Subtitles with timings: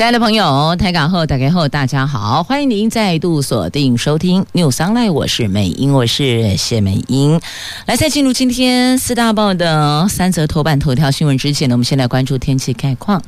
[0.00, 7.38] 亲爱的朋友，台港后打开后，大家好，欢迎您再度锁定收听 New Sunlight 我是美英，我是谢美英。
[7.84, 13.22] 来，在进入今天四大报的三则头版头条新闻之前呢，我们先来关注天气概况。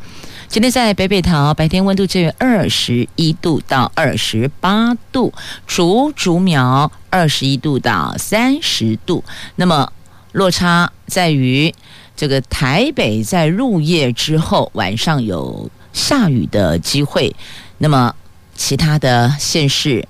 [0.49, 5.31] 今天在北北桃，白天温度介于二十一度到二十八度，
[5.67, 9.23] 竹竹苗二十一度到三十度。
[9.57, 9.93] 那么
[10.33, 11.75] 落差在于
[12.17, 15.71] 这个台北在入夜之后，晚上有。
[15.93, 17.35] 下雨的机会，
[17.79, 18.15] 那么
[18.55, 20.07] 其他的县市，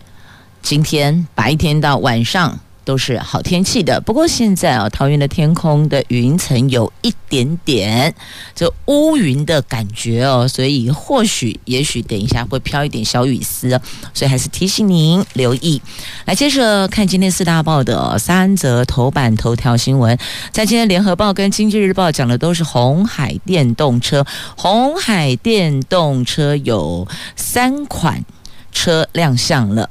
[0.63, 2.59] 今天白天到晚上。
[2.85, 8.15] 都是好天气的，不过现在啊，桃园的天空的云层有一点点
[8.55, 13.71] 这乌云的感觉哦，所以或许也许等一下会飘一点小雨丝，
[14.13, 15.81] 所以还是提醒您留意。
[16.25, 20.19] 来，接着看今天四大报的三则头版头条新闻，
[20.51, 28.25] 在今天联合报跟经济日报讲的都是红海电动车，红海电动车有三款
[28.73, 29.89] 车亮相了。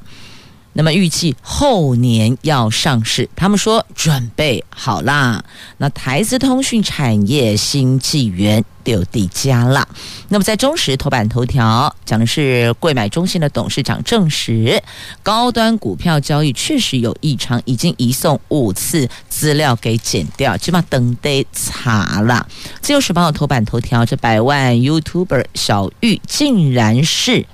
[0.73, 5.43] 那么预计后年要上市，他们说准备好啦。
[5.77, 9.85] 那台资通讯产业新纪元丢底加啦。
[10.29, 14.81] 那么在中时头版头条讲的是柜买中心的董事长证实，
[15.21, 22.47] 高端股票交易确实有异常，已经移送五次资料给检调，起码等得查了。
[22.79, 27.45] 自由时报头版头条，这百万 YouTuber 小玉竟然是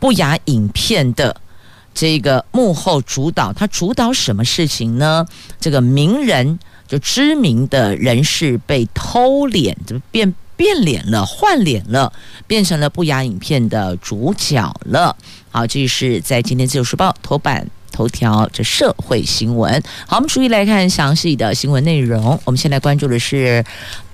[0.00, 1.36] 不雅影片的。
[1.94, 5.26] 这个幕后主导，他主导什么事情呢？
[5.60, 12.12] 这个名人就知名的人士被偷脸，就变变脸了，换脸了，
[12.46, 15.16] 变成了不雅影片的主角了。
[15.50, 19.82] 好，这是在今天自由时报头版头条这社会新闻。
[20.06, 22.40] 好，我们逐一来看详细的新闻内容。
[22.44, 23.62] 我们先来关注的是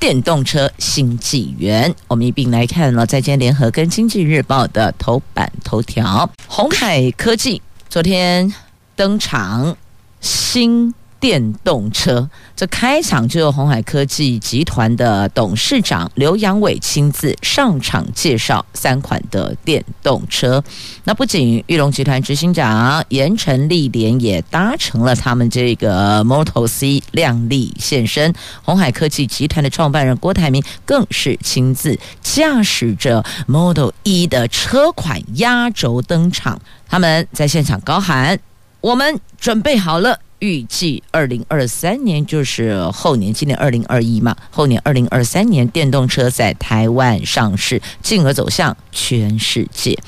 [0.01, 1.95] 电动车新纪元。
[2.09, 7.63] 我们一并来看了在今天联合跟经济日报的头版头条，鸿海科技。
[7.89, 8.53] 昨天
[8.95, 9.75] 登场
[10.21, 20.63] 新电动车，这开场就由鸿海科技集团的董事长刘扬伟亲自上场介绍三款的电动车。
[21.05, 36.61] 那不仅玉龙集团执行长盐城历莲也搭乘了他们这个 Model C 亮丽现身，鸿海科技集团的创办人郭台铭更是亲自驾驶着 Model E 的车款压轴登场。
[36.89, 38.39] 他们在现场高喊
[38.81, 49.99] ：“我们准备好了，预计二零二三年就是后年，今年二零二一嘛，后年二零二三年电动车在台湾上市，进而走向全世界。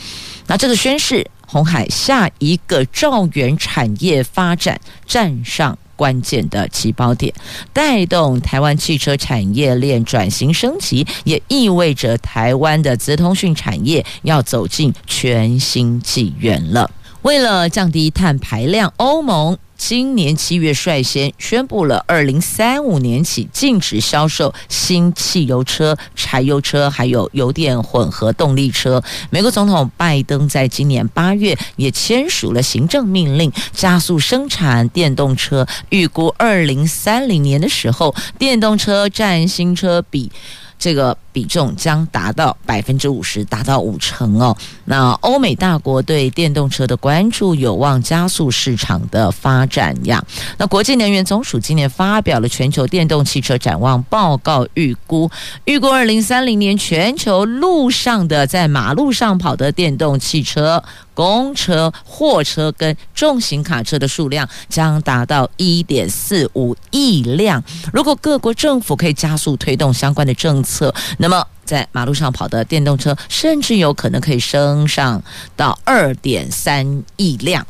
[0.46, 7.30] 那这个宣誓，红海下一个兆元产业发展站上关键的起跑点，
[7.74, 16.90] 带动台湾汽车产业链转型升级，也意味着台湾的资通讯产业要走进全新纪元了。
[17.20, 19.58] 为了降低碳排量，欧盟。
[19.82, 29.02] 今年七月率先宣布了，二零三五年起禁止销售新汽油车、柴油车，还有油电混合动力车。
[29.30, 35.66] 美国总统拜登在今年八月也签署了行政命令，加速生产电动车。
[35.88, 40.30] 预估二零三零年的时候，电动车占新车比。
[40.78, 44.56] 这个比重将达到百分之五十，达到五成哦。
[44.84, 50.24] 那欧美大国对电动车的关注有望加速市场的发展呀。
[50.58, 55.30] 那国际能源总署今年发表了全球电动汽车展望报告，预估
[55.64, 60.82] 预估二零三零年全球路上的在马路上跑的电动汽车。
[61.12, 67.62] 公车、货车跟重型卡车的数量将达到一点四五亿辆。
[67.92, 75.22] 如果各国政府可以加速推动相关的政策，那么在马路上跑的电动车甚至有可能可以升上
[75.56, 77.66] 到二点三亿辆。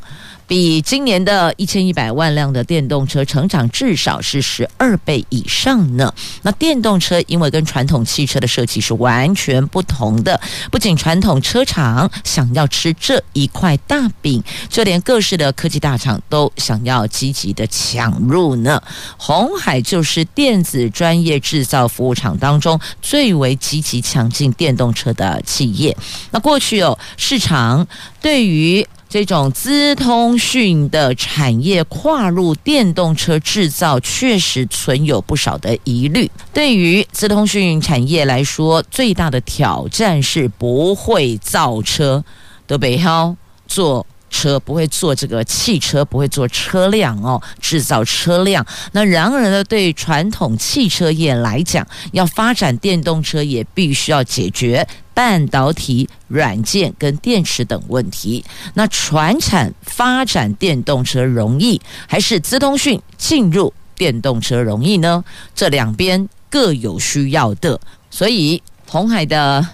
[0.50, 6.12] 比今年的一千一百万辆的电动车成长至少是十二倍以上呢。
[6.42, 18.82] 那电动车因为跟传统汽车的设计是完全不同的，不仅传统车厂想要吃这一块大饼，就连各式的科技大厂都想要积极的抢入呢。
[19.16, 25.96] 红海就是电子专业制造服务厂当中最为积极抢进电动车的企业。
[26.32, 27.86] 那过去哦，市场
[28.20, 36.30] 对于这种资通讯的产业跨入电动车制造，确实存有不少的疑虑。
[36.52, 42.22] 对于资通讯产业来说，最大的挑战是不会造车，
[42.68, 43.34] 都北漂
[43.66, 48.64] 做车，不会做这个汽车，不会做车辆哦，制造车辆。
[48.92, 54.86] 那然而呢，对传统汽车业来讲，要发展电动车，也必须要解决。
[55.12, 58.42] 半导体、软件跟电池等问题，
[58.72, 65.22] 那传产发展电动车容易，还是资通讯进入电动车容易呢？
[65.54, 67.78] 这两边各有需要的，
[68.10, 69.66] 所以鸿海的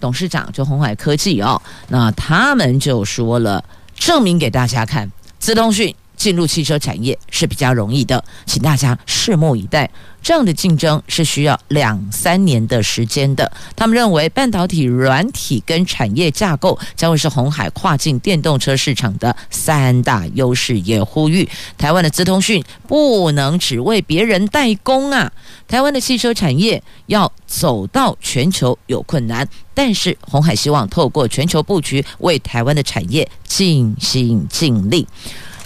[0.00, 3.62] 董事长就鸿海科技哦，那他们就说了，
[3.94, 5.94] 证明给大家看，资通讯。
[6.24, 9.90] 进入汽车产业是比较容易的，请大家拭目以待。
[10.22, 13.52] 这样的竞争是需要两三年的时间的。
[13.76, 25.30] 他们认为半导体、软体跟产业架构将会是红海跨境电动车市场的三大优势，也呼吁台湾的资通讯不能只为别人代工啊！
[25.68, 35.06] 台湾的汽车产业要走到全球有困难，但是红海希望透过全球布局，为台湾的产业尽心尽力。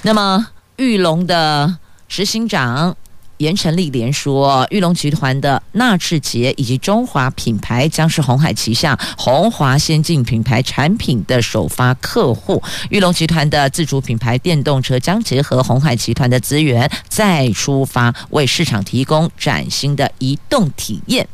[0.09, 0.47] 那么，
[0.79, 1.77] 玉龙的
[2.09, 2.97] 执行长
[3.37, 12.63] 严成立连说，玉龙集团的纳智捷以及中华品牌将是鸿海旗下红华先进品牌产品的首发客户。
[12.89, 21.29] 玉龙集团的自主品牌电动车将结合鸿海集团的资源再出发，为市场提供崭新的移动体验。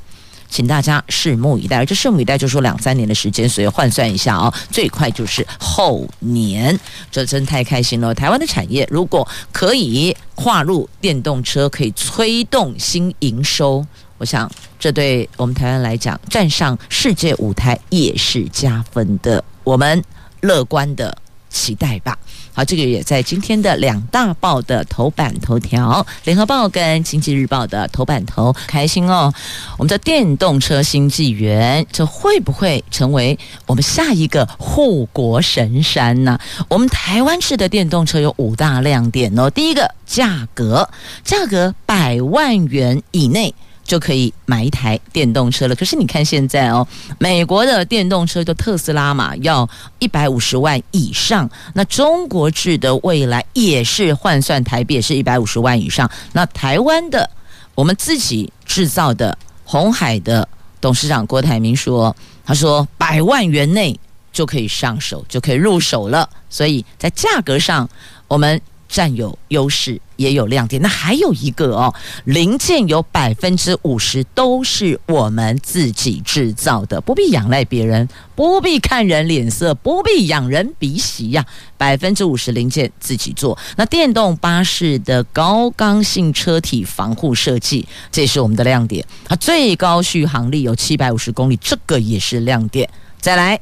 [0.49, 6.79] 请大家拭目以待，而这拭目以待就说两三年的时间，所以换算一下哦，最快就是后年。
[7.11, 8.15] 这真太开心了！
[8.15, 13.85] 台湾的产业如果可以跨入电动车，可以催动新营收，
[14.19, 19.43] 我想这对我们台湾来讲，站上世界舞台也是加分的。
[19.63, 20.03] 我们
[20.41, 21.17] 乐观的
[21.49, 22.19] 期待吧。
[22.57, 29.35] 好，这个也在今天的两大报的头版头条，《联合报》跟《经济日报》的头版头，开心哦！
[29.77, 33.37] 我们的电动车新纪元，这会不会成为
[33.67, 36.39] 我们下一个护国神山呢？
[36.69, 39.51] 我们台湾式的电动车有五大亮点哦。
[39.51, 40.89] 第一个，价格，
[41.25, 43.53] 价格百万元以内。
[43.85, 45.75] 就可以买一台电动车了。
[45.77, 46.87] 可是你看现在哦，
[47.19, 51.49] 美国的电动车就特斯拉嘛，要一百五十万以上。
[51.75, 56.11] 那中国制的未来也是换算台币也是一百五十万以上。
[56.33, 57.31] 那台湾的
[57.75, 60.49] 我们自己制造的鸿海的
[60.81, 62.15] 董事长郭台铭说，
[62.45, 63.99] 他说百万元内
[64.33, 66.29] 就可以上手，就可以入手了。
[66.49, 67.89] 所以在价格上，
[68.27, 68.61] 我们。
[68.87, 71.95] 占有优势也有亮点，那还有一个哦，
[72.25, 81.45] 零件有百分之五十都是我们自己制造的，不必仰赖别人，不必看人脸色，不必仰人鼻息呀，
[81.77, 83.59] 百分之五十零件自己做。
[83.77, 89.05] 那电动巴士的高刚性车体防护设计，这是我们的亮点。
[89.25, 92.89] 它最高续航力有七百五十公里，这个也是亮点。
[93.21, 93.61] 再来，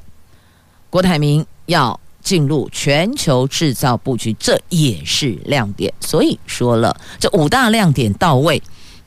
[0.91, 1.99] 郭台铭要。
[2.23, 5.93] 进入全球制造布局，这也是亮点。
[6.01, 8.63] 所以说了，这五大亮点到位，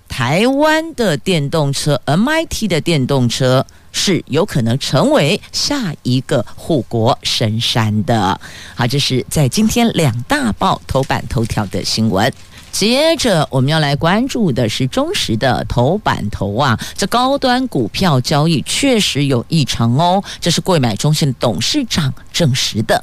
[0.08, 8.40] 台湾的电动车，MIT 的电动车是有可能成为下一个护国神山的。
[8.76, 12.32] 好，这是在今天两大报头版头条的新闻。
[12.76, 23.02] 接着我们要来关注的是中实的头版头啊，这高端股票交易确实有异常哦，这是贵买中心董事长证实的。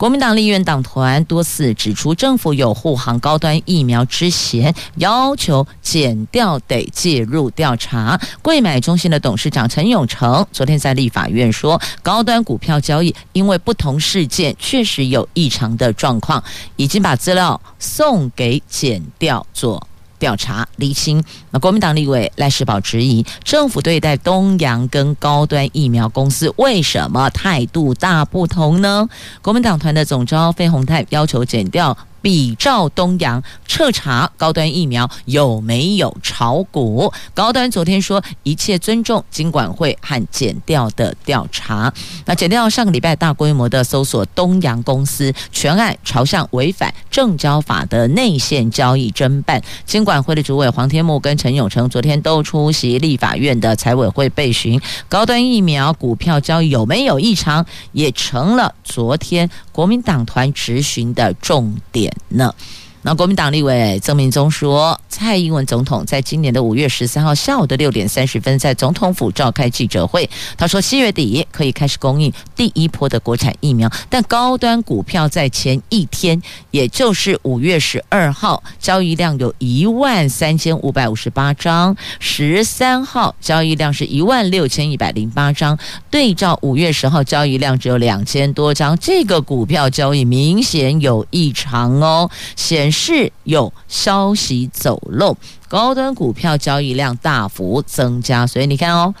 [0.00, 8.18] 国民党立院党团多次指出，政府有护航高端疫苗之嫌，要求减调得介入调查。
[8.40, 16.42] 贵买中心的董事长陈永成昨天在立法院说，高端股票交易因为不同事件确实有异常的状况，
[16.76, 19.86] 已经把资料送给减调做。
[20.20, 21.20] 调查厘清。
[21.50, 29.08] 那国民党立委赖世宝质疑政府对待东阳跟高端疫苗公司为什么态度大不同呢？
[29.42, 31.96] 国民党团的总召费鸿泰要求减掉。
[32.22, 37.12] 比照东洋彻查高端疫苗有没有炒股？
[37.34, 41.92] 高端昨天说一切尊重金管会和检调的调查。
[42.26, 49.62] 那检调上个礼拜大规模的搜索东洋公司，全案朝向违反证交法的内线交易侦办。
[49.84, 62.09] 金管会的主委黄天牧跟陈永成昨天都出席立法院的财委会备询，高端疫苗股票交易有没有异常，也成了昨天国民党团质询的重点。
[62.28, 62.54] 呢？
[63.02, 70.28] 那国民党立委曾明忠说，蔡英文总统在今年的五月十三号下午的六点三十分，在总统府召开记者会。
[70.58, 76.40] 他说，七月底可以开始供应第一波的国产疫苗，但高端股票在前一天，
[76.72, 85.78] 也就是五月十二号，交易量有一万三千五百五十八张，十三号交易量是一万六千一百零八张，
[86.10, 92.89] 对照五月十号交易量只有两千多张，这个股票交易明显有异常哦，显。
[92.90, 95.36] 是有消息走漏，
[95.68, 99.14] 高端股票交易量大幅增加，所以你看哦，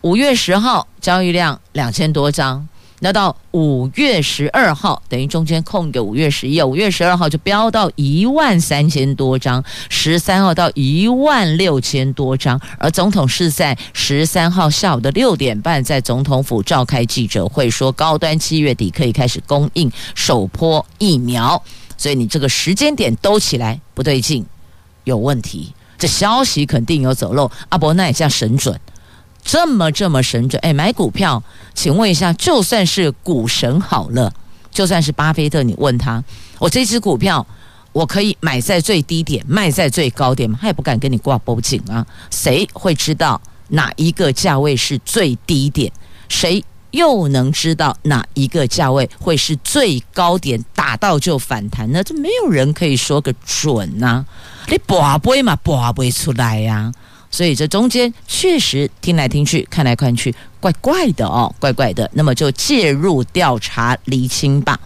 [0.00, 2.66] 五月十号交易量两千多张，
[3.00, 21.62] 那到五月十二号，等于中间空个五月十一，五月十二号就飙到一万三千多张，十三号到一万六千多张，而总统是在十三号下午的六点半在总统府召开记者会，说高端七月底可以开始供应首波疫苗。
[21.98, 24.46] 所以你这个时间点兜起来不对劲，
[25.04, 25.74] 有问题。
[25.98, 27.50] 这消息肯定有走漏。
[27.70, 28.80] 阿伯那也叫神准，
[29.42, 30.58] 这么这么神准。
[30.60, 31.42] 哎，买股票，
[31.74, 34.32] 请问一下，就算是股神好了，
[34.70, 36.22] 就算是巴菲特，你问他，
[36.60, 37.44] 我这支股票
[37.92, 40.56] 我可以买在最低点，卖在最高点吗？
[40.60, 42.06] 他也不敢跟你挂脖颈啊。
[42.30, 43.40] 谁会知道
[43.70, 45.92] 哪一个价位是最低点？
[46.28, 46.64] 谁？
[46.90, 52.02] 又能知道哪一个价位会是最高点，打到就反弹呢？
[52.02, 54.26] 这没有人可以说个准呐、啊！
[54.68, 56.94] 你拔不嘛，拔不出来呀、啊！
[57.30, 62.10] 所以这中间确实听来听去，看来看去，怪怪的哦，怪怪的。
[62.14, 64.78] 那么就介入调查厘清吧。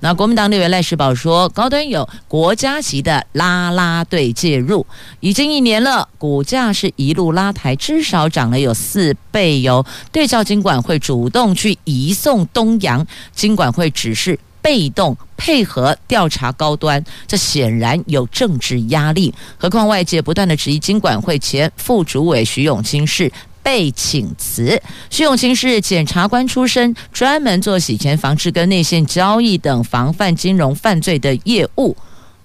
[0.00, 4.86] 那国民党立委赖世宝说，高端有国家级的拉拉队介入，
[5.18, 9.84] 已经一年了，股价是一路拉抬，至少涨了有四倍哟。
[10.12, 19.34] 对照金管会主动去移送东阳，金管会只是被动配合调查高端，这显然有政治压力。
[19.56, 23.30] 何况外界不断的质疑金管会前副主委徐永清是。
[23.68, 31.94] 被请辞，徐永清是检察官出身，专门做洗钱防治跟内线交易等防范金融犯罪的业务，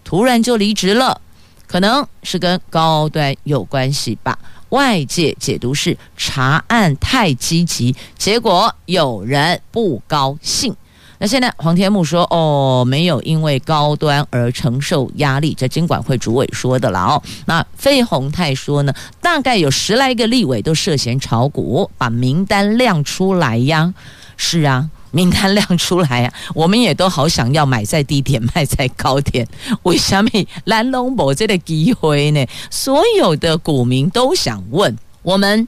[0.03, 1.21] 突然就离职了，
[1.65, 4.37] 可能是跟高端有关系吧？
[4.67, 10.75] 外界解读是查案太积极，结果有人不高兴。
[11.23, 23.93] 那现在黄天牧说：“哦，没有因为高端而承受压力，这经管会主委说的了哦。”那费宏泰说呢，大概有十来个立委都涉嫌炒股，把名单亮出来呀。
[24.35, 29.47] 是啊， 名单亮出来呀，我们也都好想要买在低点，卖在高点。
[29.83, 30.29] 为什么
[30.65, 32.45] 蓝龙博这个机会呢？
[32.69, 35.65] 所有的股民都想问，我们。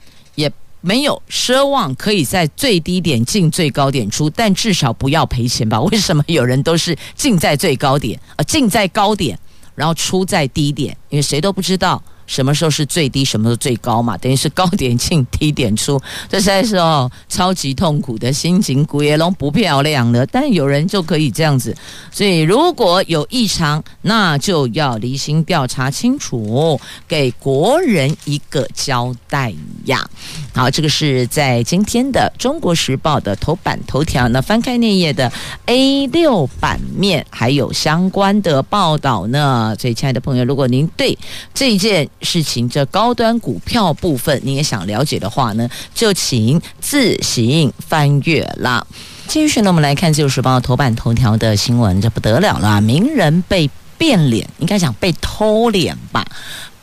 [0.85, 5.81] 没有奢望可以在最低点进最高点出，但至少不要赔钱吧？
[5.81, 9.37] 为什么有人都是进在最高点，啊，进在高点，
[9.73, 10.95] 然后出在低点？
[11.15, 12.01] 因为谁都不知道。
[12.27, 14.17] 什么时候是最低，什么时候最高嘛？
[14.17, 20.25] 等于是高点进，低点出，这实在是哦，超级痛苦的心情，古也龙不漂亮的。
[20.25, 21.77] 但有人就可以这样子，
[22.11, 29.53] 所以如果有异常，那就要厘清调查清楚，给国人一个交代
[29.83, 30.09] 呀。
[30.55, 34.27] 好，这个是在今天的《中国时报》的头版头条。
[34.29, 35.31] 那翻开那页的
[35.67, 39.75] A 六版面，还有相关的报道呢。
[39.79, 41.04] 所以，亲爱的朋友，如果您对
[41.53, 48.85] 这一件事情，这高端股票部分你也想了解的话呢，就请自行翻阅啦。
[49.27, 56.23] 继续呢，我们来看《自由时报》头版头条的新闻，这不得了了，名人被变脸，应该讲被偷脸吧？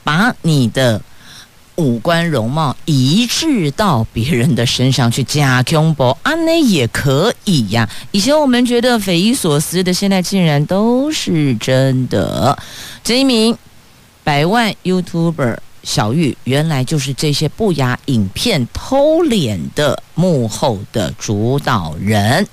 [0.03, 1.01] 把你的
[1.77, 7.89] 五官容貌移植到别人的身上去，假恐怖啊，那也可以呀。
[8.11, 12.59] 以前我们觉得匪夷所思的，现在竟然都是真的。
[13.05, 13.57] 这一名。
[14.25, 22.47] 百万 YouTuber 小玉，原来就是这些不雅影片偷脸的幕后的主导人。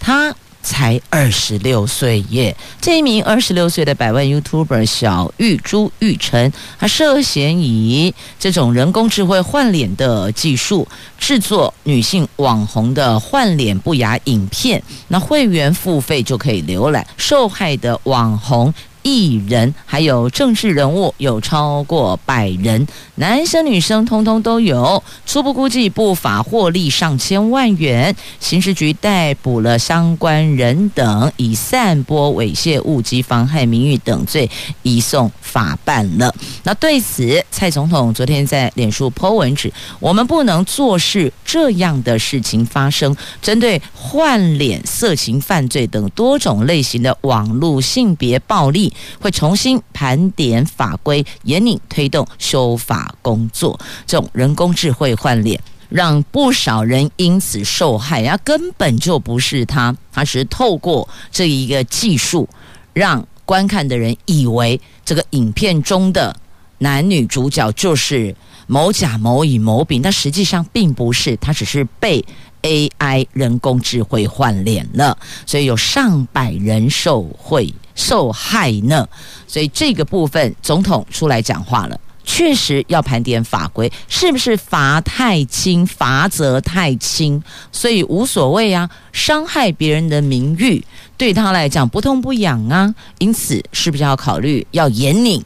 [0.00, 2.56] 他才二十六岁耶！
[2.80, 14.82] 这一名二十六岁的百万 YouTuber 小玉朱玉成，他涉嫌以这种人工智慧换脸的技术制作女性网红的换脸不雅影片。
[15.08, 18.72] 那会员付费就可以浏览，受害的网红。
[19.04, 25.04] 艺人还有政治人物有超过百人，男生女生通通都有。
[25.26, 28.16] 初步估计不法获利上千万元。
[28.40, 34.50] 刑事局逮捕了相关人等，以散播猥亵物及妨害名誉等罪
[34.82, 36.34] 移送法办了。
[36.62, 39.70] 那对此，蔡总统昨天在脸书 po 文指，
[40.00, 43.14] 我们不能坐视这样的事情发生。
[43.42, 48.93] 针对换脸、色情犯罪等多种类型的网络性别暴力。
[49.20, 53.78] 会重新盘点法规，严谨推动修法工作。
[54.06, 62.48] 这种人工智慧换脸，让不少人因此受害，呀，根本就不是他，他是透过这一个技术，
[62.92, 66.34] 让观看的人以为这个影片中的
[66.78, 68.34] 男女主角就是
[68.66, 72.24] 某甲、某乙、某丙，但实际上并不是，他只是被
[72.64, 75.16] AI 人工智慧换脸了，
[75.46, 79.06] 所以有上百人受贿受害呢。
[79.46, 82.00] 所以这个部分，总统出来讲话了。
[82.26, 87.40] 确实要盘点法规，是不是罚太轻，罚则太轻，
[87.70, 88.88] 所以无所谓啊。
[89.12, 90.82] 伤害别人的名誉
[91.18, 95.44] 对他来讲不痛不痒啊，因此是不是要考虑要严拧，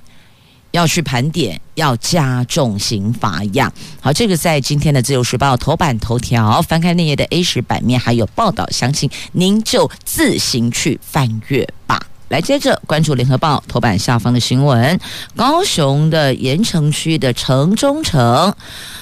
[0.70, 3.72] 要去盘点，要加重刑罚呀？
[4.00, 12.00] 好，这个在今天的《自由时报》头版头条，翻开那页的 A 十版面还有报道，详情您就自行去翻阅吧。
[12.28, 15.00] 来，接着关注《联合报》头版下方的新闻：
[15.34, 18.54] 高雄的盐城区的城中城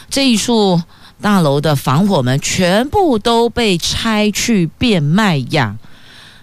[0.09, 0.81] 这一处
[1.21, 5.75] 大楼的防火门全部都被拆去变卖呀！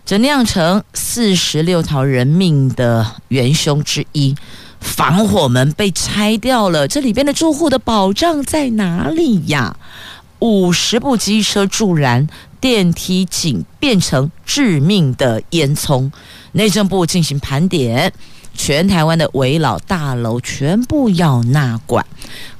[0.05, 4.35] 这酿成四十六条人命的元凶之一，
[4.83, 9.75] 防火门被拆掉了，这里边的住户的保障在哪里呀？
[10.39, 12.27] 五十部机车助燃，
[12.59, 16.11] 电梯井变成致命的烟囱。
[16.51, 18.13] 内政部进行盘点，
[18.55, 22.05] 全台湾的危老大楼全部要纳管。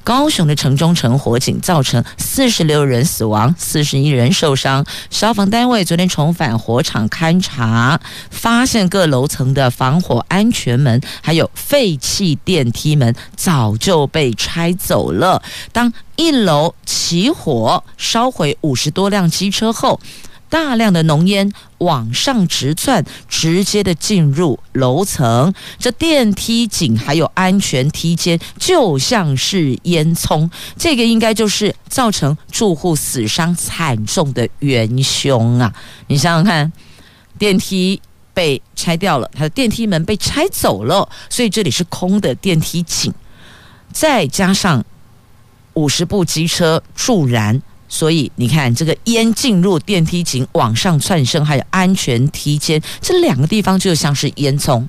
[0.02, 4.84] 高雄的城中城火警造成四十六人死亡，四十一人受伤。
[5.08, 7.98] 消防单位昨天重返火场勘查，
[8.30, 15.42] 发现各楼层的防火安全门还有废弃电梯门早就被拆走了。
[15.72, 19.98] 当一楼起火，烧毁五十多辆机车后。
[20.54, 25.52] 大量的浓烟往上直窜，直接的进入楼层。
[25.80, 30.48] 这电梯井还有安全梯间，就像是烟囱。
[30.76, 35.74] 这个应该就是造成住户死伤惨重的元凶啊！
[36.06, 36.72] 你想想看，
[37.36, 38.00] 电梯
[38.32, 43.12] 被拆掉了，它的电梯门被拆走了，所以这里是空的电梯井，
[43.92, 44.84] 再加上
[45.72, 47.60] 五十部机车助燃。
[47.88, 54.82] 所以你看，这个烟进入电梯井往上窜升，还有安全梯间，这两个地方就像是烟囱。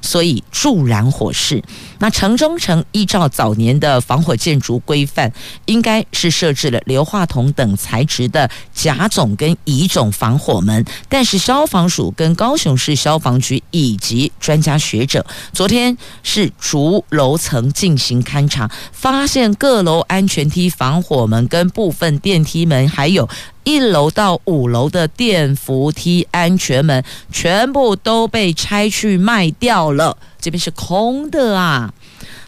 [0.00, 1.62] 所以助燃火势，
[1.98, 5.32] 那城中城依照早年的防火建筑规范，
[5.66, 10.84] 应该是设置了硫化铜等材质的甲种跟乙种防火门。
[11.08, 23.28] 但是消防署跟高雄市消防局以及专家学者，昨天是逐楼层进行勘查，发现各楼安全梯防火门跟部分电梯门还有。
[23.64, 31.92] 一楼到五楼的电扶梯安全门全部都被拆去卖掉了，这边是空的啊。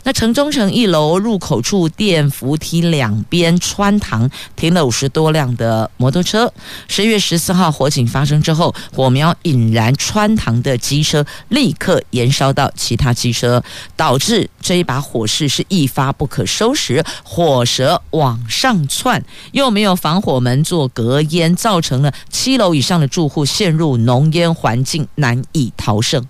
[0.05, 6.53] 那城中城一楼入口处电扶梯两边穿堂停了五十多辆的摩托车。
[6.89, 13.63] 十月十四号火警发生之后，火苗引燃穿堂的机车，立刻延烧到其他机车，
[13.95, 26.27] 导致这一把火势是一发不可收拾，火舌往上窜，又没有防火门做隔烟，造成了七楼以上的住户陷入浓烟环境，难以逃生。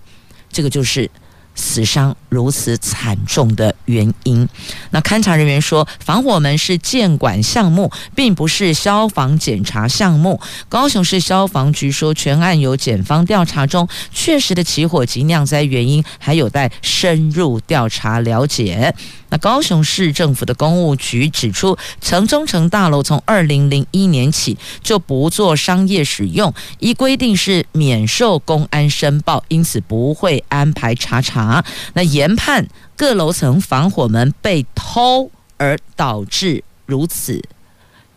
[0.50, 1.10] 这个就是。
[1.54, 4.48] 死伤如此惨重的原因，
[4.90, 10.40] 那勘察人员说，防火门是建管项目，并不是消防检查项目。
[10.68, 18.94] 高雄市消防局说，全案由检方调查中，确实的起火及酿灾原因还有待深入调查了解。
[19.32, 31.64] 那高雄市政府的公务局指出，城中城大楼从二零零一年起就不做商业使用，依规定是免受公安申报，因此不会安排查查。
[31.94, 37.42] 那研判各楼层防火门被偷而导致如此。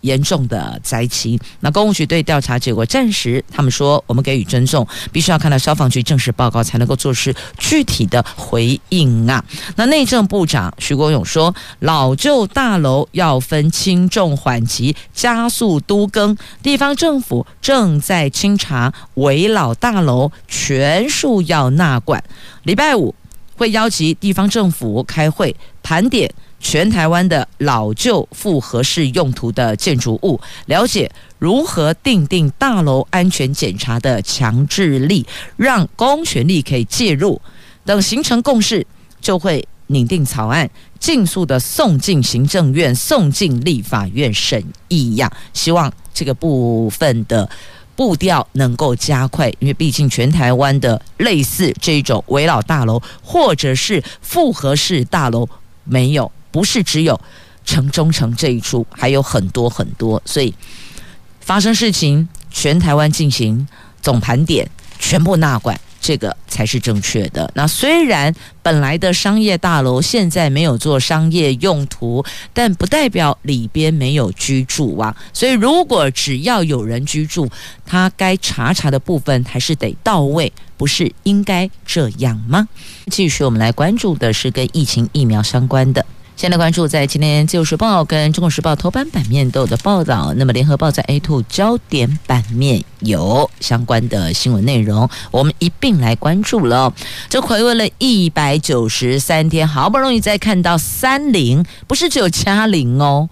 [0.05, 9.43] 严重的灾情，那公务局对调查结果暂时，他们说我们给予尊重，必须要看到消防局正式报告才能够做出具体的回应啊。
[9.75, 22.23] 那内政部长徐国勇说，老旧大楼要分轻重缓急，加速都更，地方政府正在清查围老大楼，全数要纳管。
[22.63, 23.15] 礼拜五
[23.57, 26.31] 会邀集地方政府开会盘点。
[26.59, 35.25] 全台湾的老旧复合式用途的建筑物，了解如何订定大楼安全检查的强制力，
[35.57, 37.39] 让公权力可以介入。
[37.85, 38.85] 等形成共识，
[39.21, 40.67] 就会拟定草案，
[40.99, 45.31] 尽速的送进行政院，送进立法院审议呀。
[45.53, 47.47] 希望这个部分的
[47.95, 55.47] 步调能够加快，因为毕竟全台湾的类似这种危老大楼或者是复合式大楼
[55.83, 57.19] 没有，不是只有
[57.65, 60.55] 城中城这一处，还有很多很多，所以
[61.41, 63.67] 发生事情，全台湾进行
[64.01, 64.65] 总盘点，
[64.97, 65.77] 全部纳管。
[65.99, 67.51] 这个才是正确的。
[67.55, 75.13] 那虽然本来的商业大楼现在没有做商业用途，但不代表里边没有居住啊。
[75.33, 77.49] 所以如果只要有人居住，
[77.85, 82.67] 他该查查的部分还是得到位，不是应该这样吗？
[83.07, 86.05] 继续，我们来关注的是跟疫情疫苗相关的。
[86.37, 90.33] 先来关注，在今天《自由时报》跟《中国时报》头版版面都有的报道。
[90.35, 96.93] 那么，《联合报》在 A2 焦点版面有相关的新闻内容，我们一并来关注了。
[97.29, 103.29] 这回味了一百九十三天，好不容易再看到三零，不是只有加零哦，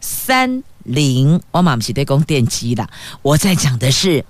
[0.00, 1.40] 三零。
[1.50, 2.88] 我马不是在讲电机啦，
[3.22, 4.24] 我在讲的是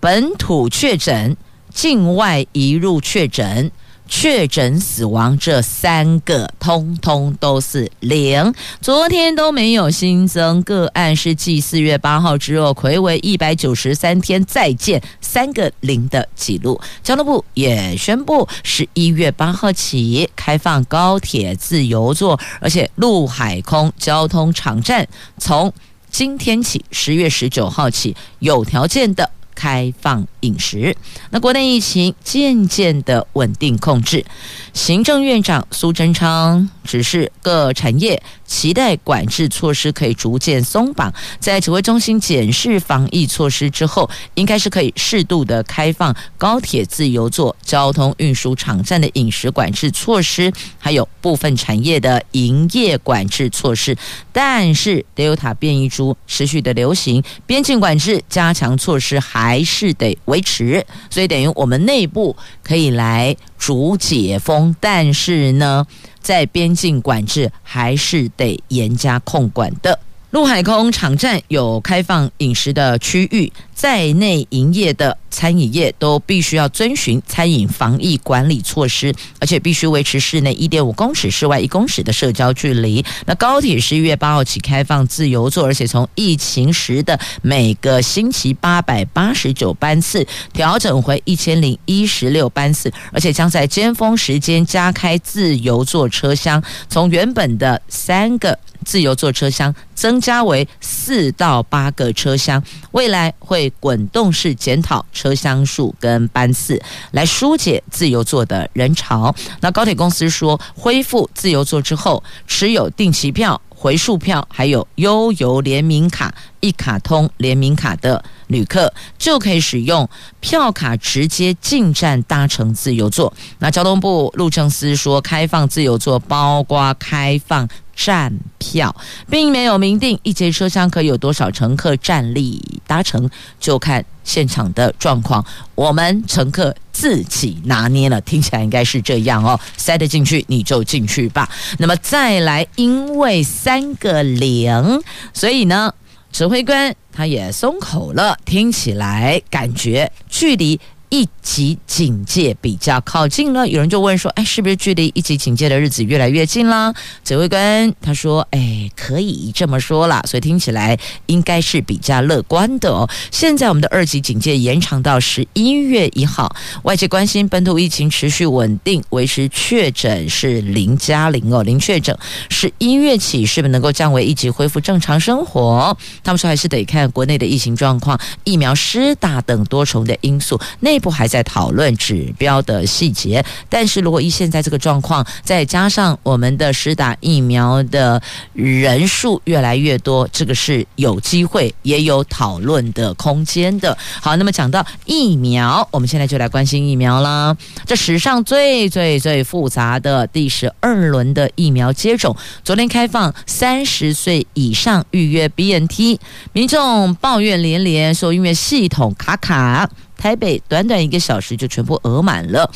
[0.00, 1.36] 本土确诊、
[1.74, 3.70] 境外移入确诊。
[4.08, 16.80] 确诊死亡这三个通通都是零，昨天都没有新增个案，是继四月八号之后，睽违一百九十三天再见三个零的记录。
[17.02, 25.72] 交通部也宣布，十一月八号起开放高铁自由座，而且陆海空交通场站从
[26.10, 29.30] 今天起，十月十九号起有条件的。
[29.58, 30.96] 开放饮食，
[31.30, 34.24] 那国内疫情渐渐的稳定控制。
[34.72, 53.96] 行政院长苏贞昌指示各产业期待管制措施可以逐渐松绑，在指挥中心检视防疫措施之后，应该是可以适度的开放高铁自由座、交通运输场站的饮食管制措施，还有部分产业的营业管制措施。
[54.32, 65.86] 但是德尔塔变异株持续的流行，边境管制加强措施还还是得维持，所以等于我们内部可以来逐解封，但是呢，
[66.20, 69.98] 在边境管制还是得严加控管的。
[70.30, 83.02] 陆海空场站有开放饮食的区域，在内营业的餐饮业都必须要遵循餐饮防疫管理措施，而且必须维持室内一点五公尺、室外一公尺的社交距离。
[83.24, 98.58] 那高铁十一月八号起开放自由座，而且从疫情时的每个星期八百八十九班次调整回一千零一十六班次，而且将在尖峰时间加开自由座车厢，从原本的三个。
[98.84, 102.62] 自由座车厢增加为四到八个车厢，
[102.92, 109.34] 未来会滚动式检讨车厢数跟班次，来疏解自由座的人潮。
[109.60, 113.60] 那高铁公司说，恢复自由座之后，持有定期票。
[113.80, 120.08] 回数票还有悠游联名卡、一卡通联名卡的旅客，就可以使用
[120.40, 123.32] 票卡直接进站搭乘自由座。
[123.60, 128.94] 那交通部路政司说，开放自由座包括开放站票，
[129.30, 135.44] 并没有明定一节车厢可以有多少乘客站立搭乘，就看现场的状况，
[135.76, 138.20] 我们乘客自己拿捏了。
[138.22, 141.48] 听起来应该是这样哦，塞得进去你就进去吧。
[141.78, 145.00] 那么再来，因为三个零，
[145.32, 145.94] 所以呢，
[146.32, 148.36] 指挥官他也松口了。
[148.44, 150.80] 听起来感觉距离。
[151.10, 156.92] 一级警戒比较靠近了，有人就问说：“哎，是不是距离一级警戒的日子越来越近了？”
[157.24, 163.08] 指挥官他说：“哎，可以这么说啦，所以听起来应该是比较乐观的哦。
[163.30, 172.16] 现在我们的二级警戒延长到十一月一号，外界关心本土疫情持续稳定，维持确诊是零加零哦，零确诊。
[172.50, 175.96] 十一月起是不是能够降为一级，恢复正常生活？
[176.22, 180.60] 他们说还是得看国内的疫情状况、疫苗施打等多重的因素。
[180.80, 188.20] 内部还在讨论指标的细节，但是如果以现在这个状况，再加上我们的施打疫苗的
[188.52, 193.96] 人数越来越多，这个是有机会也有讨论的空间的。
[194.20, 197.56] 好，那么讲到疫苗，我们现在就来关心疫苗啦。
[197.86, 206.18] 这史上最最最复杂的第十二轮的疫苗接种，昨天开放三十岁以上预约 BNT，
[206.52, 209.88] 民众抱怨连连，说因为系统卡卡。
[210.18, 212.70] 台北短短一个小时就全部额满了，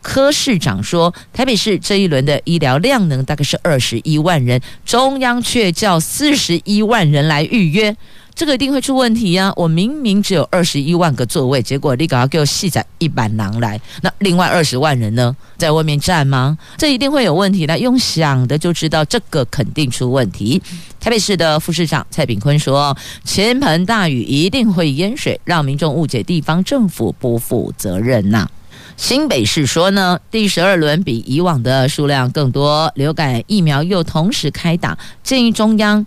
[0.00, 7.96] 柯市长说，台北市这一轮的医疗量能大概是二十一万人，中央却叫四十一万人来预约。
[8.34, 16.56] 这个一定会出问题呀、我明明只有二十一万个座位，结果你搞要给我细仔一板狼来，那另外二十万人呢，在外面站吗？
[16.76, 17.78] 这一定会有问题的。
[17.78, 20.60] 用想的就知道，这个肯定出问题。
[20.98, 28.48] 台北市的副市长蔡炳坤说：“倾盆大雨一定会淹水，让民众误解地方政府不负责任呐。”
[28.96, 36.04] 新北市说呢，第十二轮比以往的数量更多，流感疫苗又同时开打，建议中央。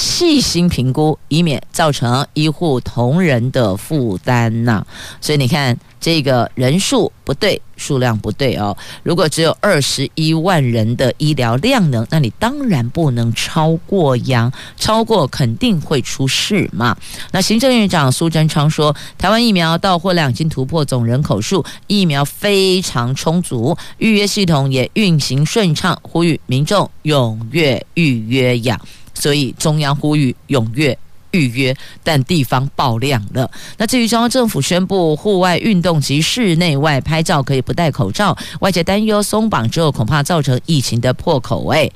[0.00, 4.86] 细心评估，以免造成医护同仁的负担呐。
[5.20, 8.74] 所以你看，这个人数不对，数量不对哦。
[9.02, 16.96] 如果只有二十一万人的医疗量能，那你当然不能超过呀，超过肯定会出事嘛。
[17.30, 28.80] 那行政院长苏贞昌说，台湾疫苗到货量已经突破总人口数，疫苗非常充足，预约系统也运行顺畅，呼吁民众踊跃预约呀。
[29.14, 30.96] 所以中央呼吁踊跃
[31.32, 33.50] 预约，但地方爆量了。
[33.76, 41.68] 那至于中央政府宣布户外运动及室内外拍照可以不戴口罩，外界担忧松绑之后恐怕造成疫情的破口。
[41.68, 41.88] 哎，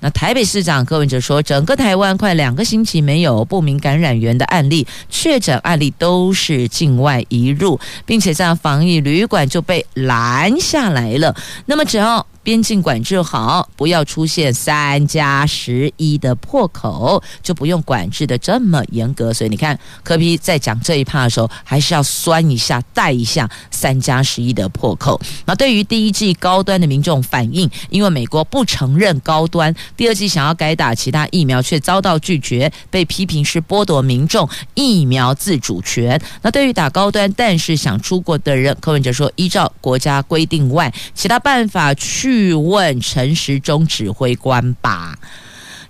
[0.00, 11.34] 那台北市长柯文哲说，整个台湾快两个星期没有不明感染源的案例，确诊案例都是境外移入，并且在防疫旅馆就被拦下来了。
[11.66, 12.26] 那么只要。
[12.44, 19.32] 边境管制好，不要出现三加十一的破口，就不用管制的这么严格。
[19.32, 25.18] 所以你看，柯 P 在讲这一趴的时候，还是要酸一下，带一下三加十一的破口。
[25.46, 36.20] 那对于第一季高端的民众反应，因为美国不承认高端，第二季想要改打其他疫苗却遭到拒绝，被批评是剥夺民众疫苗自主权。
[36.42, 41.92] 那对于打高端但是想出国的人，柯文哲说，依照国家规定外，其他办法。
[41.94, 45.18] 去问陈时中指挥官吧。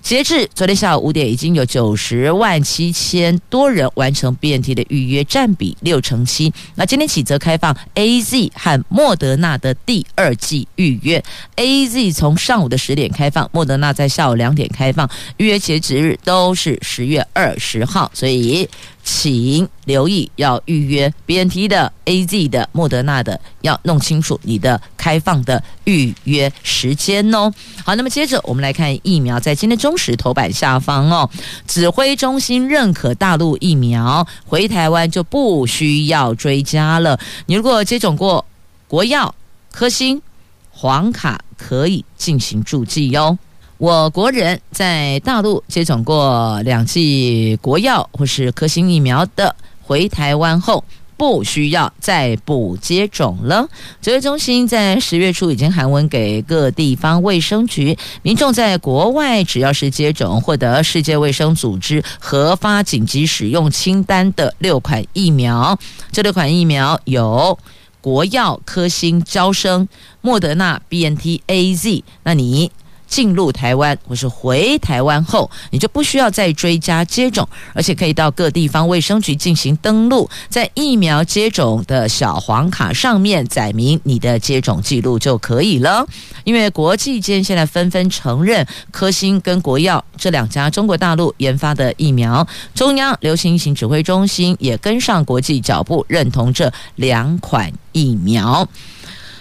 [0.04, 6.52] 截至昨天下午五点，已经有九十万七千多人完成 BNT 的预约，占比六成七。
[6.74, 11.24] 那今天起则开放 AZ 和莫德纳的第二季预约
[11.56, 18.68] ，AZ 从上午的十点开放，莫德纳在下午两点开放，预约截止日都是十月二十号，所以。
[19.04, 27.52] 请留意，要预约 BNT 的、AZ 的、莫德纳的，要弄清楚你的开放的预约时间哦。
[27.84, 31.28] 好，那么接着我们来看疫苗，在今天中时头版下方哦，
[31.68, 37.20] 指挥中心认可大陆疫苗回台湾就不需要追加了。
[37.46, 38.44] 你如果接种过
[38.88, 39.34] 国药、
[39.70, 40.22] 科兴、
[40.70, 43.38] 黄卡，可以进行注记哟。
[43.78, 50.84] 我国人在大陆接种过两剂国药或是科兴疫苗的，回台湾后
[51.16, 53.68] 不需要再补接种了。
[54.00, 65.76] 指挥中心在十月初已经函文给各地方卫生局，民众在国外只要是接种获得世界卫生组织核发紧急使用清单的六款疫苗，
[66.12, 67.58] 这六款疫苗有
[68.00, 69.88] 国药、科兴、招生、
[70.20, 72.70] 莫德纳、BNT、AZ，那你？
[73.14, 86.04] 进入台湾或是回台湾后，你就不需要再追加接种，而且可以到各地方卫生局进行登录，在疫苗接种的小黄卡上面载明你的接种记录就可以了。
[86.42, 98.68] 因为国际间现在纷纷承认科兴跟国药这两家中国大陆研发的疫苗，中央流行疫情指挥中心也跟上国际脚步，认同这两款疫苗。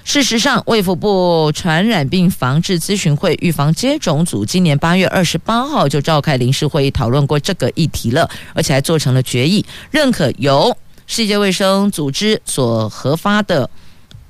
[0.04, 10.76] 事实上，卫福部传染病防治咨询会预防接种组今年八月二十八号就召开临时会议，讨论过这个议题了，而且还做成了决议，认可由
[11.08, 13.68] 世界卫生组织所核发的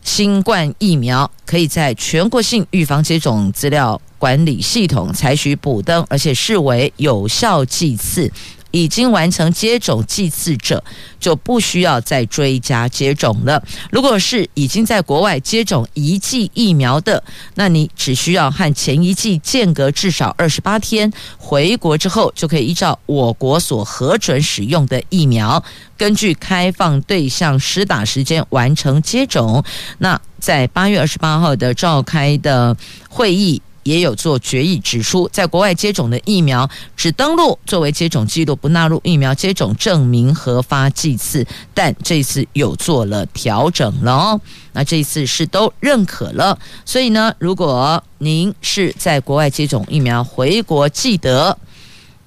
[0.03, 8.31] 新冠疫苗，可以在全国性预防接种资料管理系统采取补登，而且视为有效剂次。
[8.73, 10.83] 已经完成接种剂次者，
[11.19, 13.63] 就不需要再追加接种了。
[13.91, 25.63] 如果是已经在国外接种一剂疫苗的，那你只需要和前一剂间隔至少二十八天，回国之后就可以依照我国所核准使用的疫苗，
[25.95, 29.63] 根据开放对象施打时间完成接种。
[29.99, 32.75] 那在八月二十八号的召开的
[33.07, 33.61] 会议。
[33.83, 41.45] 也有做决议指出，在国外接种的疫苗只登录作为接种记录，不纳入疫苗接种证明核发剂次。
[41.73, 44.41] 但这次有做了调整了哦，
[44.71, 46.57] 那这次是都认可了。
[46.85, 51.57] 所以呢，如果您是在国外接种疫苗回国，记得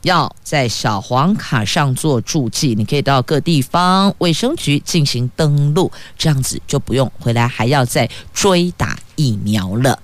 [0.03, 9.99] 要在小黄卡上做注记，你可以到各地方卫生局进行登录，这样子就不用回来还要再追打疫苗了。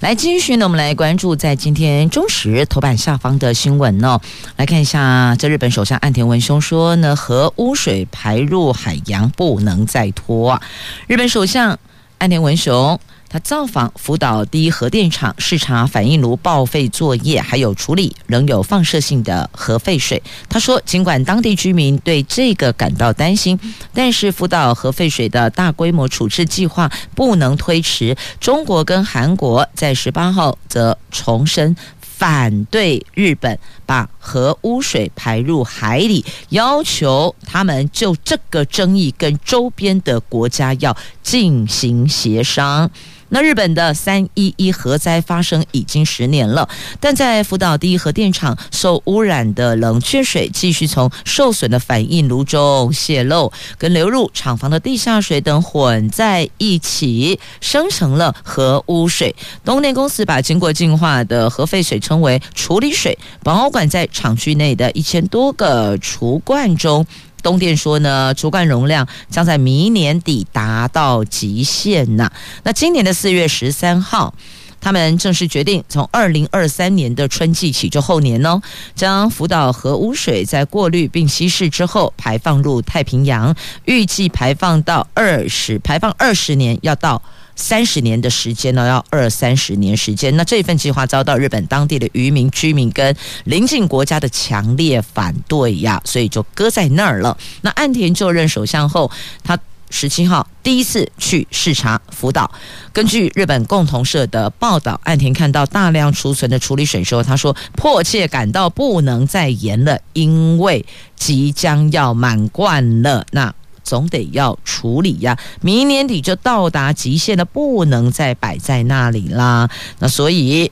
[0.00, 4.20] 来继续呢，我们来关注在今天中时头版下方的新闻呢、哦，
[4.56, 10.60] 来看一下，这日本首相岸田文雄说呢，核污水排入海洋不能再拖。
[11.06, 11.78] 日本首相
[12.18, 12.98] 岸田文雄。
[13.32, 20.22] 他造访福岛第一核电厂，视察反应炉报废作业，还有处理仍有放射性的核废水。
[20.50, 23.58] 他说，尽管当地居民对这个感到担心，
[23.94, 28.14] 但是福岛核废水的大规模处置计划不能推迟。
[28.38, 42.90] 中国跟韩国在十八号则重申反对日本把核污水排入海里，要求他们就这个争议跟周边的国家要进行协商。
[43.34, 46.68] 那日本的三一一核灾发生已经十年了，
[47.00, 59.34] 但在福岛第一核电厂受污染的冷却水继续从受损的反应炉中泄漏，跟流入厂房的地下水等混在一起，生成了核污水。
[59.64, 67.06] 东电公司把经过净化的核废水称为处理水，保管在厂区内的一千多个储罐中。
[67.42, 72.30] 东电说呢，厨罐容量将在明年底达到极限呐。
[72.62, 74.34] 那今年的四月十三号，
[74.80, 78.62] 他们正式决定，从二零二三年的春季起，就后年哦，
[78.94, 87.22] 将福岛核污水在过滤并稀释之后排放入太平洋，预计排放到二十，排放二十年要到。
[87.54, 90.36] 三十年的时间呢，要二三十年时间。
[90.36, 97.36] 那这份计划遭到日本当地的渔民、居民跟邻近国家的强烈反对呀，所以就搁在那儿了。
[97.60, 99.10] 那岸田就任首相后，
[99.44, 99.58] 他
[99.90, 102.50] 十七号第一次去视察福岛。
[102.92, 110.84] 根据日本共同社的报道，岸田看到大量储存的处理水时候，他说迫切感到不能再延了，因为
[111.16, 113.26] 即将要满贯了。
[113.32, 113.54] 那。
[113.82, 119.68] 总得要处理呀，明年底就到达极限了，不能再摆在那里啦。
[119.98, 120.70] 那所以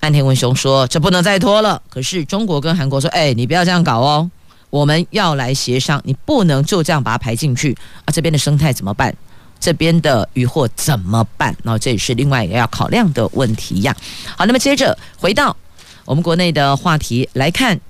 [0.00, 1.80] 安田文雄说，这不能再拖了。
[1.88, 4.30] 可是中国跟韩国说，哎，你不要这样搞哦，
[4.70, 8.12] 我们要来协商，你不能就这样把它排进去啊。
[8.12, 9.14] 这边的生态怎么办？
[9.60, 11.56] 这边的渔获怎么办？
[11.62, 13.96] 那这也是另外一个要考量的问题呀。
[14.36, 15.56] 好，那么接着回到
[16.04, 17.80] 我们国内的话题来看，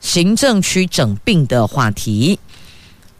[0.00, 2.38] 行政区整并的话题。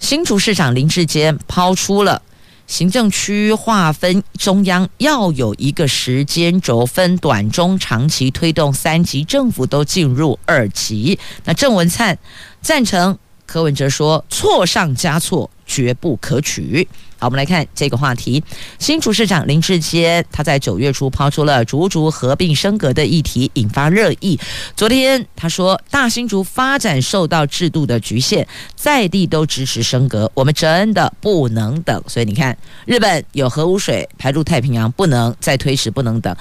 [0.00, 2.22] 新竹市长林志坚抛出了
[2.66, 11.18] 行政区划分，中央要有一个时间轴，分短、中、长期推动三级政府都进入二级。
[11.44, 12.18] 那郑文灿
[12.62, 16.88] 赞成，柯文哲说错上加错，绝不可取。
[17.20, 18.42] 好，我们来看这个话题。
[18.78, 24.40] 新竹市长林志坚他在九月初抛出了竹竹合并升格的议题，引发热议。
[24.74, 32.02] 昨天他说，大新竹发展受到制度的局限，在地都支持升格，我们真的不能等。
[32.08, 32.56] 所以你看，
[32.86, 36.34] 日本有核污水排入太平洋，不能再推迟，不能等。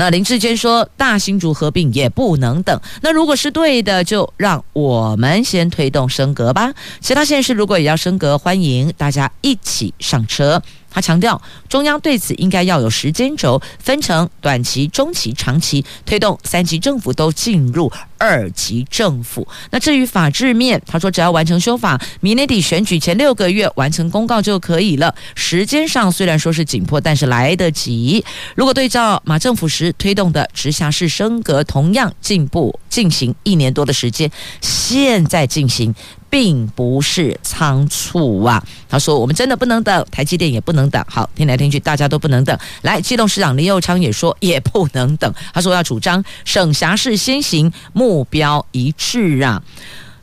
[0.00, 2.80] 那林志坚说，大新竹合并也不能等。
[3.02, 6.72] 那如果是对的，就让我们先推动升格吧。
[7.02, 10.62] 其他县市如果也要升格，欢迎大家一起上车。
[10.90, 19.46] 他强调，中央对此应该要有时间轴，分成短期、中期、长期，推动三级政府都进入二级政府。
[19.70, 25.14] 那至于法制面，他说只要完成修法，明年底选举前六个月完成公告就可以了。
[25.34, 28.24] 时间上虽然说是紧迫，但是来得及。
[28.54, 35.94] 如果对照马政府时推动的直辖市升格，同样进步进行一年多的时间，现在进行。
[36.30, 41.04] 并不是仓促啊，他说我们真的不能等，台积电也不能等。
[41.08, 42.56] 好，听来听去大家都不能等。
[42.82, 49.60] 来，基隆市长林佑昌也说也不能等，他说要主张省辖市先行，目标一致啊。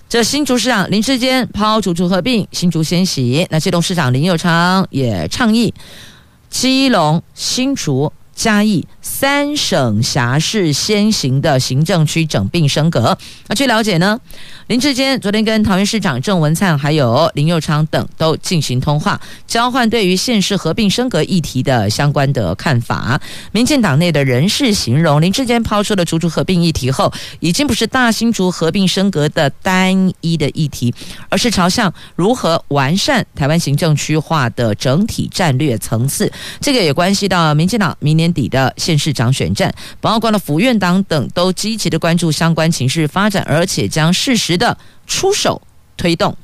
[0.10, 3.46] 这新竹市长林智坚抛竹竹合并，新竹先行。
[3.50, 5.74] 那基隆市长林佑昌也倡议
[6.50, 8.12] 基隆、新竹。
[8.38, 13.18] 嘉义三省辖市先行的行政区整并升格。
[13.48, 14.20] 那据了解呢，
[14.68, 23.20] 林志坚昨天跟桃园市长郑文灿还有林佑昌等都进行通话，交换对于县市合并升格议题的相关的看法。
[23.54, 30.94] 民进党内的人士形容，林志坚抛出了竹竹合并议题后，已经不是大新竹合并升格的单一的议题，
[31.30, 36.30] 而是朝向如何完善台湾行政区划的整体战略层次。
[36.60, 38.18] 这个也关系到民进党明。
[38.18, 45.62] 年底的县市长选战，包括了府院党等都积极的关注相关情势发展，而且将适时的出手
[45.96, 46.36] 推动。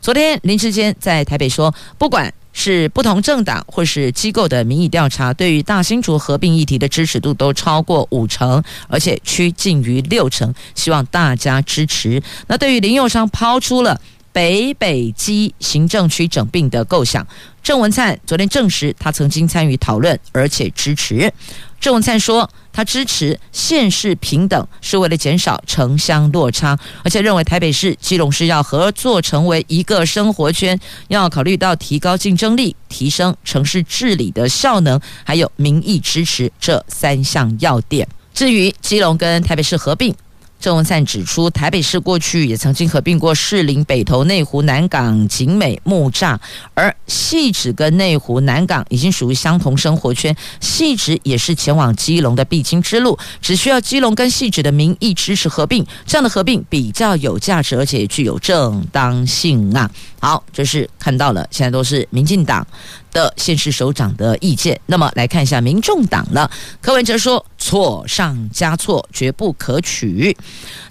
[0.00, 12.22] 昨天林志坚在台北说，不管是不同政党或是机构的民意调查，对于大新竹合并议题的支持度都超过五成，而且趋近于六成，希望大家支持。
[12.46, 14.00] 那对于林佑昌抛出了
[14.36, 17.26] 北北基行政区整并的构想，
[17.62, 21.32] 郑文灿昨天证实他曾经参与讨论，而且支持。
[21.80, 30.78] 郑文灿说，他支持县市平等，是为了减少城乡落差，而且认为台北市、基隆市要合作成为一个生活圈，
[31.08, 38.06] 要考虑到提高竞争力、提升城市治理的效能，还有民意支持这三项要点。
[38.34, 40.14] 至于基隆跟台北市合并。
[40.58, 46.38] 郑文灿指出，台北市过去也曾经合并过士林、北投、内湖、南港、景美、木栅，
[46.74, 59.90] 而汐止跟内湖、南港已经属于相同生活圈，汐止也是前往基隆的必经之路，只需要基隆跟汐止的民意支持合并，这样的合并比较有价值，而且具有正当性啊。
[60.26, 62.66] 好，这是看到了，现在都是民进党
[63.12, 64.80] 的县市首长的意见。
[64.86, 66.50] 那么来看一下民众党了。
[66.80, 70.36] 柯文哲说：“错上加错，绝不可取。”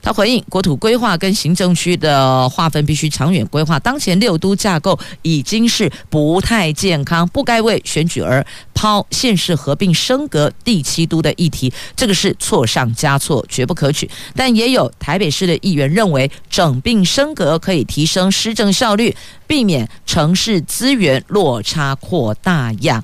[0.01, 14.09] 他回应：“国土规划跟行政区的划分必须长远规划，当前六都架构已经是不太健康，不该为选举而抛县市合并升格第七都的议题，这个是错上加错，绝不可取。
[14.33, 19.13] 但也有台北市的议员认为，整并升格可以提升施政效率。”
[19.47, 23.03] 避免城市资源落差扩大呀。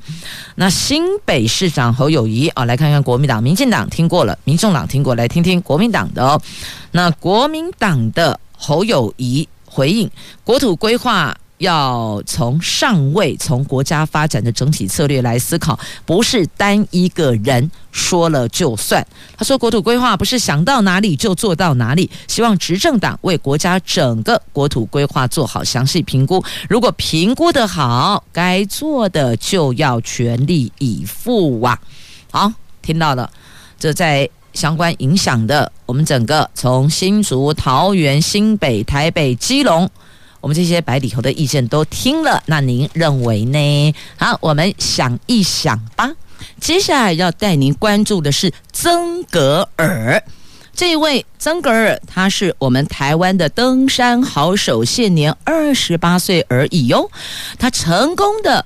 [0.55, 6.41] 那新北市长侯友谊啊，来看看国民党、民进党听过了，民众党听过，来听听国民党的哦。
[6.91, 10.09] 那国民党的侯友谊回应
[10.43, 11.38] 国土规划。
[11.62, 19.05] 要从上位，从国家发展的整体策略来思考，不是单一个人说了就算。
[19.38, 26.43] 他说，国土规划不是想到哪里就做到哪里，希望执政党为国家整个国土规划做好详细评估。
[26.68, 31.80] 如果评估得好，该做的就要全力以赴啊！
[32.32, 32.51] 好，
[32.82, 33.30] 听到了，
[33.80, 39.88] 这在相关影响的我们整个从新竹、桃园、新北、台北、基隆。
[40.41, 43.93] 我们这些白里头的意见都听了，那您认为呢？
[44.17, 46.11] 好，我们想一想吧。
[46.59, 50.23] 接下来要带您关注的是曾格尔
[50.73, 51.23] 这位。
[51.37, 57.11] 曾格尔他是我们台湾的登山好手，现年二十八岁而已哟。
[57.59, 58.65] 他成功的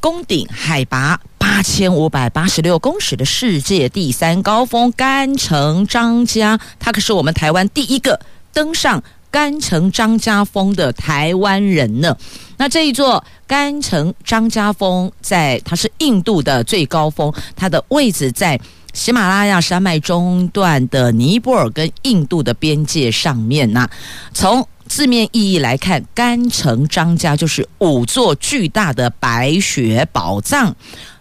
[0.00, 8.20] 攻顶海拔八千五百八十六公尺的世界第三高峰干城张家，他可是我们台湾第一个
[8.52, 9.02] 登上。
[9.30, 12.16] 甘城张家峰的台湾人呢？
[12.56, 18.60] 那这一座甘城张家峰在，它是印度的最高峰，它的位置在
[18.92, 23.88] 喜马拉雅山脉中段的尼泊尔跟印度的边界上面呐。
[24.34, 30.74] 从字面意义来看，甘城张家就是五座巨大的白雪宝藏。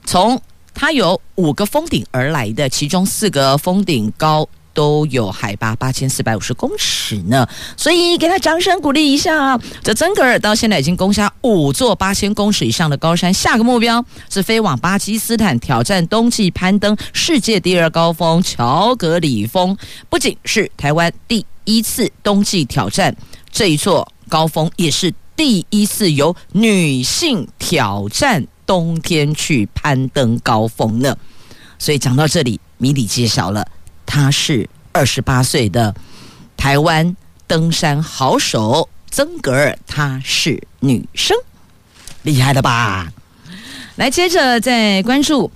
[0.03, 0.41] 从
[0.73, 4.47] 它有五个峰顶而来的，其中四个峰顶高。
[4.79, 9.59] 都有海拔八千四百五十公尺呢，所以给他掌声鼓励一下。
[9.83, 19.75] 这曾格尔到现在已经攻下五座八千公尺以上的高山，下个目标是飞往巴基斯坦挑战冬季攀登世界第二高峰乔格里峰。
[20.07, 23.13] 不仅是台湾第一次冬季挑战
[23.51, 31.17] 这一座高峰，也是第一次由女性挑战冬天去攀登高峰呢。
[31.77, 33.67] 所以讲到这里，谜底揭晓了。
[34.09, 35.93] 她是二十八岁的
[36.57, 41.37] 台湾登山好手曾格尔，她是女生，
[42.23, 43.13] 厉害了吧？
[43.97, 45.47] 来，接着再关注《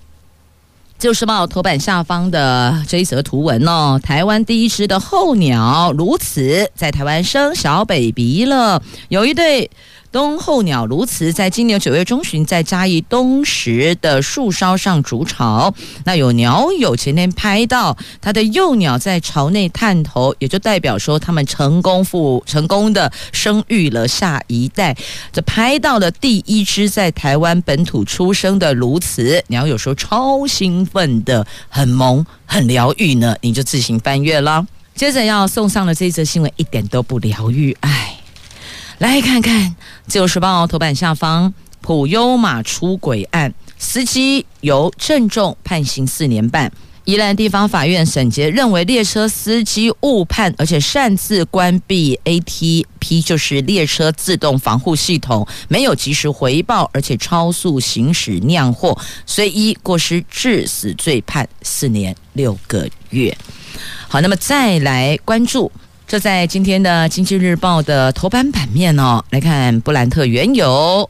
[0.99, 3.99] 旧时报》头版下方的这一则图文哦。
[4.03, 9.71] 台湾第一只的候鸟如此在台湾生小 baby 了，有一对。
[10.13, 15.73] 冬候鸟鸬鹚在今年九月中旬在嘉义东石的树梢上筑巢，
[16.05, 24.95] 那有鸟友前天拍到它的幼鸟在巢内探头，也就代表说他们成功复成功的生育了下一代。
[25.31, 33.35] 这拍到了第一只在台湾本土出生的鸬鹚，鸟友说超兴奋的，很萌，很疗愈呢。
[33.41, 34.67] 你就自行翻阅了。
[34.93, 38.12] 接着要送上的这则新闻一点都不疗愈，唉。
[39.03, 39.69] 来看看
[40.07, 46.71] 《自由时报》头版下方，普悠玛出轨案，司机由郑重判刑四年半。
[47.03, 63.37] 宜兰地方法院审结认为，列车司机误判，而且擅自关闭 ATP，就是列车自动防护系统，没有及时回报，而且超速行驶酿祸，所以依过失致死罪判四年六个月。
[64.07, 65.69] 好，那么再来关注。
[66.13, 71.09] 这在今天的《经济日报》的头版版面哦，来看布兰特原油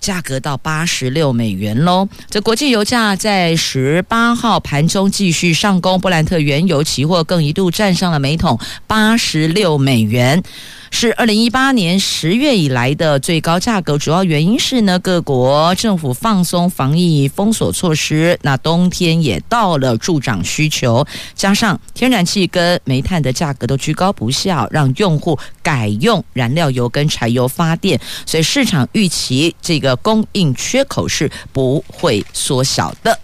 [0.00, 2.08] 价格到八十六美元喽。
[2.30, 10.42] 这国际油价在十八号盘中继续上攻，布兰特原油期货更一度站上了每桶八十六美元。
[10.90, 33.18] 是二零一八年十月以来的最高价格，主要原因是呢，各国政府放松防疫封锁措施，那冬天也到了，助长需求，加上天然气跟煤炭的价格都居高不下，让用户改用燃料油跟柴油发电，所以市场预期这个供应缺口是不会缩小的。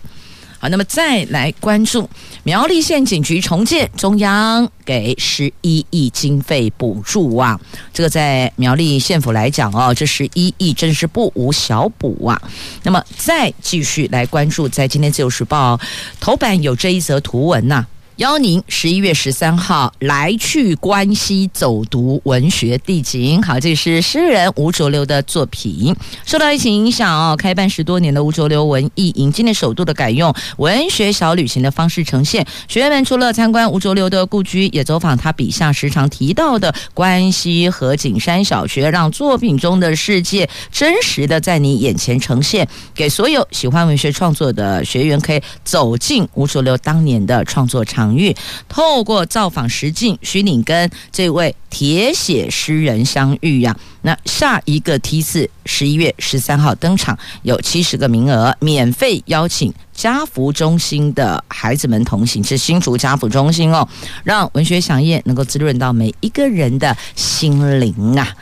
[0.71, 2.09] 那么再来关注
[2.43, 7.59] 苗栗县警局重建，中央给十一亿经费补助啊！
[7.93, 12.41] 这个在苗栗县府来讲哦，这十一亿真是不无小补啊！
[12.83, 15.79] 那么再继续来关注，在今天自由时报
[16.21, 17.87] 头版有这一则图文呐、
[18.19, 23.43] 邀您十一月十三号来去关西走读文学地景。
[23.43, 25.93] 好，这是诗人吴浊流的作品。
[26.25, 32.47] 受到疫情影响哦，开办十多年的吴浊流文艺营，今年首度的改用文学小旅行的方式呈现。
[32.69, 42.69] 学员们除了参观吴浊流的故居，也走访他笔下时常提到的关西和景山小学，让作品中的世界真实的在你眼前呈现。
[42.95, 48.04] 给所有喜欢文学创作的学员，可以走进吴浊流当年的创作场。
[48.05, 48.37] 场域
[48.69, 63.89] 透过造访实境，许你跟这位铁血诗人相遇呀、那下一个梯次十一月十三号登场，有七十个名额，免费邀请家福中心的孩子们同行，是新竹家福中心哦，
[64.23, 68.37] 让文学饗宴能够滋润到每一个人的心灵啊。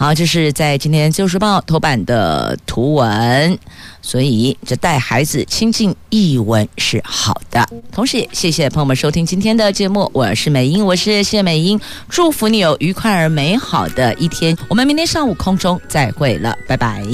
[0.00, 3.58] 好，这是在今天《旧时报》头版的图文，
[4.00, 7.68] 所以这带孩子亲近译文是好的。
[7.92, 11.78] 同时也谢谢朋友们收听今天的节目，我是美英，我是谢美英，
[12.08, 14.56] 祝福你有愉快而美好的一天。
[14.70, 17.04] 我们明天上午空中再会了，拜拜。